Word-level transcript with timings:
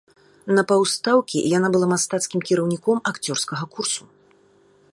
На 0.59 0.61
паўстаўкі 0.69 1.43
яна 1.57 1.67
была 1.75 1.87
мастацкім 1.93 2.39
кіраўніком 2.47 2.97
акцёрскага 3.13 3.63
курсу. 3.77 4.03